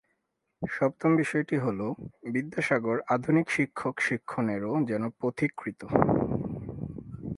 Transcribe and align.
সপ্তম 0.61 1.11
বিষয়টি 1.15 1.55
হলো, 1.57 1.87
বিদ্যাসাগর 2.31 2.97
আধুনিক 3.09 3.47
শিক্ষক-শিক্ষণেরও 3.49 4.73
যেন 4.85 5.03
পথিকৃৎ। 5.21 5.79